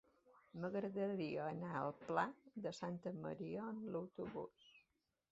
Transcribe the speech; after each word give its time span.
M'agradaria 0.61 1.41
anar 1.49 1.73
al 1.81 1.91
Pla 2.07 2.23
de 2.67 2.71
Santa 2.77 3.13
Maria 3.25 3.67
amb 3.67 3.99
autobús. 4.01 4.73